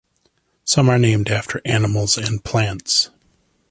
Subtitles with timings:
[0.65, 3.11] Some are named after animals and plants.